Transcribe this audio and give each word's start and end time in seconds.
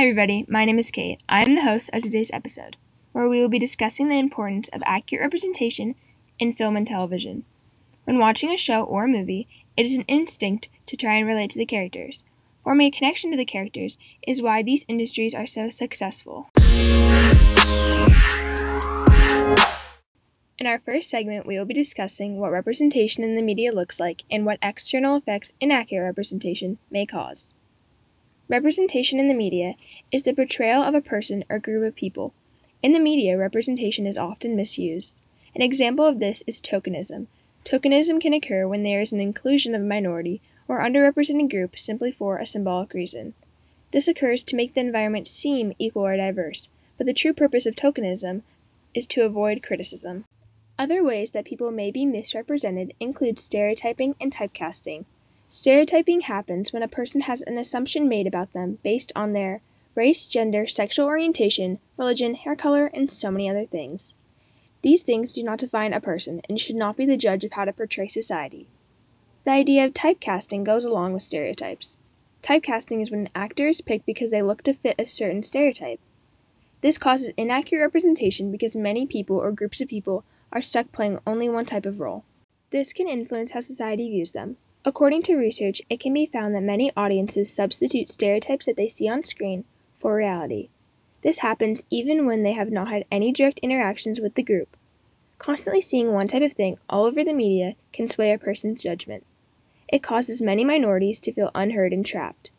Hi, 0.00 0.04
everybody. 0.04 0.46
My 0.48 0.64
name 0.64 0.78
is 0.78 0.90
Kate. 0.90 1.22
I 1.28 1.42
am 1.42 1.56
the 1.56 1.60
host 1.60 1.90
of 1.92 2.02
today's 2.02 2.30
episode, 2.32 2.78
where 3.12 3.28
we 3.28 3.38
will 3.38 3.50
be 3.50 3.58
discussing 3.58 4.08
the 4.08 4.18
importance 4.18 4.70
of 4.72 4.82
accurate 4.86 5.22
representation 5.22 5.94
in 6.38 6.54
film 6.54 6.74
and 6.74 6.86
television. 6.86 7.44
When 8.04 8.18
watching 8.18 8.50
a 8.50 8.56
show 8.56 8.82
or 8.82 9.04
a 9.04 9.08
movie, 9.08 9.46
it 9.76 9.84
is 9.84 9.98
an 9.98 10.06
instinct 10.08 10.70
to 10.86 10.96
try 10.96 11.16
and 11.16 11.26
relate 11.26 11.50
to 11.50 11.58
the 11.58 11.66
characters. 11.66 12.22
Forming 12.64 12.86
a 12.86 12.90
connection 12.90 13.30
to 13.30 13.36
the 13.36 13.44
characters 13.44 13.98
is 14.26 14.40
why 14.40 14.62
these 14.62 14.86
industries 14.88 15.34
are 15.34 15.46
so 15.46 15.68
successful. 15.68 16.48
In 20.58 20.66
our 20.66 20.78
first 20.78 21.10
segment, 21.10 21.46
we 21.46 21.58
will 21.58 21.66
be 21.66 21.74
discussing 21.74 22.38
what 22.38 22.52
representation 22.52 23.22
in 23.22 23.36
the 23.36 23.42
media 23.42 23.70
looks 23.70 24.00
like 24.00 24.22
and 24.30 24.46
what 24.46 24.58
external 24.62 25.18
effects 25.18 25.52
inaccurate 25.60 26.06
representation 26.06 26.78
may 26.90 27.04
cause. 27.04 27.52
Representation 28.50 29.20
in 29.20 29.28
the 29.28 29.34
media 29.34 29.74
is 30.10 30.24
the 30.24 30.34
portrayal 30.34 30.82
of 30.82 30.92
a 30.92 31.00
person 31.00 31.44
or 31.48 31.60
group 31.60 31.86
of 31.86 31.94
people. 31.94 32.34
In 32.82 32.90
the 32.90 32.98
media, 32.98 33.38
representation 33.38 34.08
is 34.08 34.18
often 34.18 34.56
misused. 34.56 35.14
An 35.54 35.62
example 35.62 36.04
of 36.04 36.18
this 36.18 36.42
is 36.48 36.60
tokenism. 36.60 37.28
Tokenism 37.64 38.20
can 38.20 38.34
occur 38.34 38.66
when 38.66 38.82
there 38.82 39.00
is 39.00 39.12
an 39.12 39.20
inclusion 39.20 39.72
of 39.72 39.82
a 39.82 39.84
minority 39.84 40.42
or 40.66 40.80
underrepresented 40.80 41.48
group 41.48 41.78
simply 41.78 42.10
for 42.10 42.38
a 42.38 42.46
symbolic 42.46 42.92
reason. 42.92 43.34
This 43.92 44.08
occurs 44.08 44.42
to 44.42 44.56
make 44.56 44.74
the 44.74 44.80
environment 44.80 45.28
seem 45.28 45.72
equal 45.78 46.04
or 46.04 46.16
diverse, 46.16 46.70
but 46.98 47.06
the 47.06 47.14
true 47.14 47.32
purpose 47.32 47.66
of 47.66 47.76
tokenism 47.76 48.42
is 48.94 49.06
to 49.08 49.24
avoid 49.24 49.62
criticism. 49.62 50.24
Other 50.76 51.04
ways 51.04 51.30
that 51.30 51.44
people 51.44 51.70
may 51.70 51.92
be 51.92 52.04
misrepresented 52.04 52.94
include 52.98 53.38
stereotyping 53.38 54.16
and 54.20 54.34
typecasting. 54.34 55.04
Stereotyping 55.52 56.20
happens 56.20 56.72
when 56.72 56.84
a 56.84 56.88
person 56.88 57.22
has 57.22 57.42
an 57.42 57.58
assumption 57.58 58.08
made 58.08 58.28
about 58.28 58.52
them 58.52 58.78
based 58.84 59.10
on 59.16 59.32
their 59.32 59.62
race, 59.96 60.24
gender, 60.24 60.64
sexual 60.64 61.06
orientation, 61.06 61.80
religion, 61.96 62.36
hair 62.36 62.54
color, 62.54 62.86
and 62.94 63.10
so 63.10 63.32
many 63.32 63.50
other 63.50 63.66
things. 63.66 64.14
These 64.82 65.02
things 65.02 65.34
do 65.34 65.42
not 65.42 65.58
define 65.58 65.92
a 65.92 66.00
person 66.00 66.40
and 66.48 66.60
should 66.60 66.76
not 66.76 66.96
be 66.96 67.04
the 67.04 67.16
judge 67.16 67.42
of 67.42 67.52
how 67.52 67.64
to 67.64 67.72
portray 67.72 68.06
society. 68.06 68.68
The 69.44 69.50
idea 69.50 69.84
of 69.84 69.92
typecasting 69.92 70.62
goes 70.62 70.84
along 70.84 71.14
with 71.14 71.24
stereotypes. 71.24 71.98
Typecasting 72.44 73.02
is 73.02 73.10
when 73.10 73.22
an 73.22 73.30
actor 73.34 73.66
is 73.66 73.80
picked 73.80 74.06
because 74.06 74.30
they 74.30 74.42
look 74.42 74.62
to 74.62 74.72
fit 74.72 74.94
a 75.00 75.04
certain 75.04 75.42
stereotype. 75.42 75.98
This 76.80 76.96
causes 76.96 77.34
inaccurate 77.36 77.82
representation 77.82 78.52
because 78.52 78.76
many 78.76 79.04
people 79.04 79.36
or 79.36 79.50
groups 79.50 79.80
of 79.80 79.88
people 79.88 80.24
are 80.52 80.62
stuck 80.62 80.92
playing 80.92 81.18
only 81.26 81.48
one 81.48 81.66
type 81.66 81.86
of 81.86 81.98
role. 81.98 82.24
This 82.70 82.92
can 82.92 83.08
influence 83.08 83.50
how 83.50 83.60
society 83.60 84.08
views 84.08 84.30
them. 84.30 84.56
According 84.84 85.22
to 85.24 85.36
research, 85.36 85.82
it 85.90 86.00
can 86.00 86.14
be 86.14 86.24
found 86.24 86.54
that 86.54 86.62
many 86.62 86.90
audiences 86.96 87.52
substitute 87.52 88.08
stereotypes 88.08 88.66
that 88.66 88.76
they 88.76 88.88
see 88.88 89.08
on 89.08 89.24
screen 89.24 89.64
for 89.98 90.14
reality. 90.14 90.70
This 91.22 91.38
happens 91.38 91.82
even 91.90 92.24
when 92.24 92.42
they 92.42 92.52
have 92.52 92.70
not 92.70 92.88
had 92.88 93.04
any 93.10 93.30
direct 93.30 93.58
interactions 93.58 94.20
with 94.20 94.36
the 94.36 94.42
group. 94.42 94.76
Constantly 95.38 95.82
seeing 95.82 96.12
one 96.12 96.28
type 96.28 96.42
of 96.42 96.54
thing 96.54 96.78
all 96.88 97.04
over 97.04 97.22
the 97.22 97.34
media 97.34 97.74
can 97.92 98.06
sway 98.06 98.32
a 98.32 98.38
person's 98.38 98.82
judgment. 98.82 99.26
It 99.88 100.02
causes 100.02 100.40
many 100.40 100.64
minorities 100.64 101.20
to 101.20 101.32
feel 101.32 101.50
unheard 101.54 101.92
and 101.92 102.06
trapped. 102.06 102.50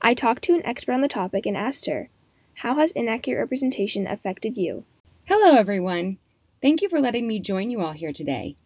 I 0.00 0.14
talked 0.14 0.44
to 0.44 0.54
an 0.54 0.64
expert 0.64 0.92
on 0.92 1.00
the 1.02 1.08
topic 1.08 1.44
and 1.44 1.56
asked 1.56 1.86
her, 1.86 2.08
How 2.56 2.76
has 2.76 2.92
inaccurate 2.92 3.40
representation 3.40 4.06
affected 4.06 4.56
you? 4.56 4.84
Hello, 5.24 5.56
everyone. 5.56 6.18
Thank 6.62 6.80
you 6.80 6.88
for 6.88 7.00
letting 7.00 7.26
me 7.26 7.38
join 7.38 7.70
you 7.70 7.80
all 7.80 7.92
here 7.92 8.12
today. 8.12 8.56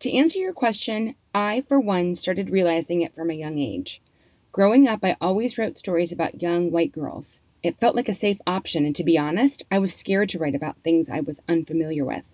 To 0.00 0.12
answer 0.12 0.38
your 0.38 0.52
question, 0.52 1.16
I, 1.38 1.62
for 1.68 1.78
one, 1.78 2.16
started 2.16 2.50
realizing 2.50 3.00
it 3.00 3.14
from 3.14 3.30
a 3.30 3.34
young 3.34 3.58
age. 3.58 4.02
Growing 4.50 4.88
up, 4.88 5.04
I 5.04 5.16
always 5.20 5.56
wrote 5.56 5.78
stories 5.78 6.10
about 6.10 6.42
young 6.42 6.72
white 6.72 6.90
girls. 6.90 7.40
It 7.62 7.78
felt 7.78 7.94
like 7.94 8.08
a 8.08 8.12
safe 8.12 8.38
option, 8.44 8.84
and 8.84 8.96
to 8.96 9.04
be 9.04 9.16
honest, 9.16 9.62
I 9.70 9.78
was 9.78 9.94
scared 9.94 10.28
to 10.30 10.38
write 10.40 10.56
about 10.56 10.82
things 10.82 11.08
I 11.08 11.20
was 11.20 11.40
unfamiliar 11.48 12.04
with. 12.04 12.28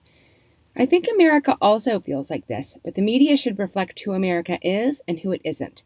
I 0.75 0.87
think 0.87 1.07
America 1.07 1.59
also 1.61 2.01
feels 2.01 2.31
like 2.31 2.47
this, 2.47 2.79
but 2.83 2.95
the 2.95 3.03
media 3.03 3.37
should 3.37 3.59
reflect 3.59 4.01
who 4.01 4.13
America 4.13 4.59
is 4.63 5.03
and 5.07 5.19
who 5.19 5.33
it 5.33 5.43
isn't. 5.45 5.83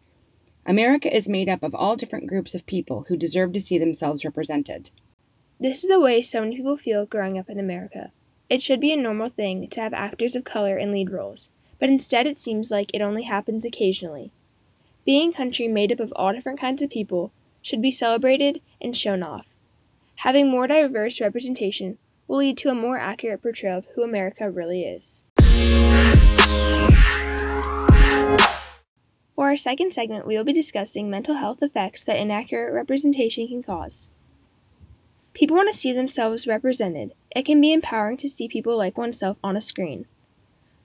America 0.65 1.13
is 1.13 1.29
made 1.29 1.49
up 1.49 1.65
of 1.65 1.75
all 1.75 1.97
different 1.97 2.29
groups 2.29 2.55
of 2.55 2.67
people 2.67 3.07
who 3.09 3.17
deserve 3.17 3.53
to 3.55 3.61
see 3.61 3.79
themselves 3.79 4.25
represented. 4.25 4.93
This 5.59 5.83
is 5.83 5.91
the 5.91 5.99
way 5.99 6.23
so 6.23 6.43
many 6.43 6.59
people 6.59 6.77
feel 6.77 7.05
growing 7.05 7.37
up 7.37 7.51
in 7.51 7.59
America. 7.59 8.13
It 8.49 8.63
should 8.63 8.81
be 8.81 8.93
a 8.93 8.97
normal 8.97 9.29
thing 9.29 9.69
to 9.71 9.81
have 9.81 9.93
actors 9.93 10.37
of 10.37 10.45
color 10.45 10.79
in 10.79 10.93
lead 10.93 11.11
roles, 11.11 11.51
but 11.79 11.89
instead 11.89 12.27
it 12.27 12.39
seems 12.39 12.71
like 12.71 12.91
it 12.95 13.01
only 13.01 13.23
happens 13.23 13.65
occasionally. 13.65 14.33
Being 15.05 15.33
country 15.33 15.69
made 15.69 15.93
up 15.93 16.01
of 16.01 16.13
all 16.17 16.33
different 16.33 16.61
kinds 16.61 16.83
of 16.83 16.91
people 16.91 17.33
should 17.63 17.81
be 17.81 17.91
celebrated 17.91 18.61
and 18.81 18.97
shown 18.97 19.23
off. 19.23 19.49
Having 20.17 20.51
more 20.51 20.67
diverse 20.67 21.21
representation 21.21 21.99
will 22.27 22.39
lead 22.39 22.59
to 22.59 22.69
a 22.69 22.75
more 22.75 22.99
accurate 22.99 23.43
portrayal 23.43 23.79
of 23.79 23.87
who 23.95 24.03
America 24.03 24.51
really 24.51 24.83
is. 24.83 25.23
For 29.31 29.47
our 29.47 29.57
second 29.57 29.93
segment, 29.93 30.27
we 30.27 30.37
will 30.37 30.45
be 30.45 30.53
discussing 30.53 31.09
mental 31.09 31.37
health 31.37 31.63
effects 31.63 32.03
that 32.05 32.19
inaccurate 32.19 32.73
representation 32.73 33.47
can 33.47 33.63
cause. 33.63 34.11
People 35.33 35.57
want 35.57 35.73
to 35.73 35.79
see 35.79 35.93
themselves 35.93 36.49
represented. 36.49 37.15
It 37.31 37.45
can 37.45 37.61
be 37.61 37.73
empowering 37.73 38.17
to 38.17 38.29
see 38.29 38.49
people 38.49 38.77
like 38.77 38.99
oneself 38.99 39.37
on 39.45 39.57
a 39.57 39.61
screen. 39.61 40.07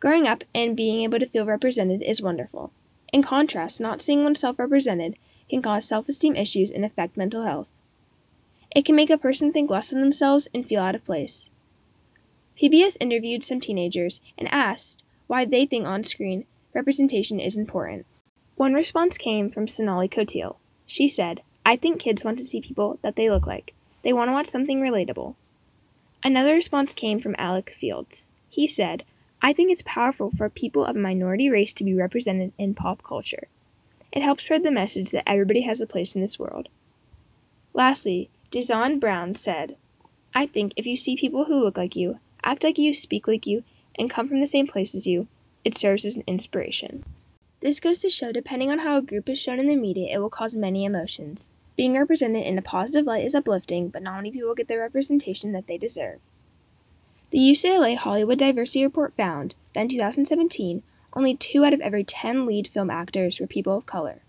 Growing 0.04 0.28
up 0.28 0.44
and 0.54 0.76
being 0.76 1.02
able 1.02 1.18
to 1.18 1.26
feel 1.26 1.46
represented 1.46 2.02
is 2.02 2.22
wonderful. 2.22 2.74
In 3.14 3.24
contrast, 3.24 3.80
not 3.80 4.02
seeing 4.02 4.26
oneself 4.26 4.60
represented 4.60 5.16
can 5.50 5.62
cause 5.62 5.88
self 5.88 6.10
esteem 6.10 6.36
issues 6.36 6.70
and 6.70 6.84
affect 6.84 7.16
mental 7.16 7.44
health. 7.44 7.70
It 8.76 8.84
can 8.84 8.98
make 8.98 9.10
a 9.10 9.18
person 9.18 9.54
think 9.54 9.70
less 9.70 9.94
of 9.94 10.00
themselves 10.00 10.50
and 10.54 10.68
feel 10.68 10.82
out 10.82 10.94
of 10.94 11.06
place. 11.06 11.50
PBS 12.62 12.98
interviewed 13.00 13.46
some 13.46 13.62
teenagers 13.62 14.20
and 14.38 14.54
asked 14.54 15.06
why 15.28 15.46
they 15.46 15.66
think 15.66 15.88
on 15.88 16.04
screen 16.04 16.44
representation 16.74 17.40
is 17.40 17.56
important. 17.56 18.06
One 18.58 18.74
response 18.74 19.18
came 19.18 19.50
from 19.50 19.70
Sonali 19.70 20.10
Kotil. 20.10 20.58
She 20.86 21.08
said, 21.08 21.44
I 21.66 21.78
think 21.78 22.02
kids 22.02 22.26
want 22.26 22.38
to 22.40 22.46
see 22.46 22.60
people 22.60 23.00
that 23.04 23.16
they 23.16 23.30
look 23.30 23.48
like. 23.48 23.74
They 24.04 24.12
want 24.12 24.28
to 24.28 24.34
watch 24.34 24.48
something 24.48 24.82
relatable. 24.82 25.36
Another 26.26 26.56
response 26.56 26.94
came 26.94 27.22
from 27.22 27.36
Alec 27.38 27.74
Fields. 27.80 28.30
He 28.50 28.68
said, 28.68 29.06
I 29.46 29.52
think 29.52 29.70
it's 29.70 29.82
powerful 29.82 30.32
for 30.32 30.50
people 30.50 30.86
of 30.86 30.96
a 30.96 31.00
minority 31.00 31.50
race 31.50 31.74
to 31.74 31.84
be 31.84 31.94
represented 31.94 32.54
in 32.58 32.76
pop 32.76 33.04
culture. 33.04 33.50
It 34.14 34.24
helps 34.24 34.46
spread 34.46 34.64
the 34.64 34.72
message 34.72 35.12
that 35.12 35.28
everybody 35.28 35.64
has 35.64 35.82
a 35.82 35.86
place 35.86 36.16
in 36.16 36.22
this 36.22 36.40
world. 36.40 36.70
Lastly, 37.74 38.30
Dezon 38.52 39.00
Brown 39.00 39.36
said, 39.36 39.76
I 40.34 40.46
think 40.46 40.72
if 40.78 40.86
you 40.86 40.96
see 40.96 41.18
people 41.18 41.46
who 41.46 41.62
look 41.62 41.78
like 41.78 41.94
you, 41.94 42.20
act 42.42 42.64
like 42.64 42.78
you, 42.78 42.94
speak 42.94 43.28
like 43.28 43.46
you, 43.46 43.66
and 44.00 44.10
come 44.10 44.30
from 44.30 44.40
the 44.40 44.48
same 44.48 44.66
place 44.66 44.96
as 44.96 45.06
you, 45.06 45.28
it 45.66 45.76
serves 45.76 46.06
as 46.06 46.16
an 46.16 46.24
inspiration. 46.26 47.04
This 47.60 47.82
goes 47.82 47.98
to 48.00 48.10
show 48.10 48.32
depending 48.32 48.72
on 48.72 48.80
how 48.80 48.98
a 48.98 49.02
group 49.02 49.28
is 49.28 49.40
shown 49.40 49.60
in 49.60 49.68
the 49.68 49.76
media, 49.76 50.14
it 50.14 50.20
will 50.20 50.30
cause 50.30 50.56
many 50.56 50.86
emotions. 50.86 51.52
Being 51.76 51.98
represented 51.98 52.46
in 52.46 52.58
a 52.58 52.62
positive 52.62 53.06
light 53.06 53.26
is 53.26 53.36
uplifting, 53.36 53.90
but 53.90 54.04
not 54.04 54.16
many 54.16 54.32
people 54.32 54.56
get 54.56 54.70
the 54.70 54.78
representation 54.78 55.52
that 55.52 55.68
they 55.68 55.78
deserve. 55.78 56.20
The 57.34 57.40
UCLA 57.40 57.98
Hollywood 57.98 58.38
Diversity 58.38 58.84
Report 58.84 59.12
found 59.12 59.56
that 59.74 59.82
in 59.82 59.90
2017, 59.90 60.84
only 61.14 61.36
two 61.36 61.66
out 61.66 61.74
of 61.74 61.82
every 61.82 62.04
10 62.04 62.46
lead 62.46 62.68
film 62.68 62.92
actors 62.92 63.40
were 63.40 63.48
people 63.48 63.76
of 63.76 63.88
color. 63.88 64.22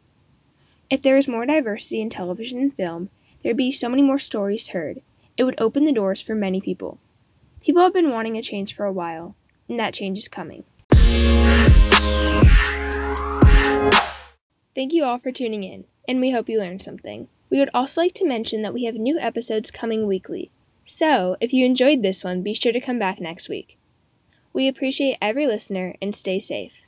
If 0.88 1.02
there 1.02 1.16
was 1.16 1.28
more 1.28 1.44
diversity 1.44 2.00
in 2.00 2.08
television 2.08 2.58
and 2.58 2.74
film, 2.74 3.10
there 3.42 3.50
would 3.50 3.58
be 3.58 3.72
so 3.72 3.90
many 3.90 4.00
more 4.00 4.18
stories 4.18 4.68
heard. 4.68 5.02
It 5.36 5.44
would 5.44 5.60
open 5.60 5.84
the 5.84 5.92
doors 5.92 6.22
for 6.22 6.34
many 6.34 6.62
people. 6.62 6.98
People 7.60 7.82
have 7.82 7.92
been 7.92 8.08
wanting 8.08 8.38
a 8.38 8.42
change 8.42 8.74
for 8.74 8.86
a 8.86 8.92
while, 8.92 9.36
and 9.68 9.78
that 9.78 9.92
change 9.92 10.16
is 10.16 10.26
coming. 10.26 10.64
Thank 14.74 14.94
you 14.94 15.04
all 15.04 15.18
for 15.18 15.30
tuning 15.30 15.62
in, 15.62 15.84
and 16.08 16.22
we 16.22 16.30
hope 16.30 16.48
you 16.48 16.58
learned 16.58 16.80
something. 16.80 17.28
We 17.50 17.58
would 17.58 17.70
also 17.74 18.00
like 18.00 18.14
to 18.14 18.26
mention 18.26 18.62
that 18.62 18.72
we 18.72 18.84
have 18.84 18.94
new 18.94 19.18
episodes 19.18 19.70
coming 19.70 20.06
weekly. 20.06 20.50
So, 20.84 21.36
if 21.40 21.52
you 21.52 21.64
enjoyed 21.64 22.02
this 22.02 22.22
one, 22.22 22.42
be 22.42 22.54
sure 22.54 22.72
to 22.72 22.80
come 22.80 22.98
back 22.98 23.20
next 23.20 23.48
week. 23.48 23.78
We 24.52 24.68
appreciate 24.68 25.18
every 25.20 25.46
listener 25.46 25.96
and 26.00 26.14
stay 26.14 26.38
safe. 26.38 26.83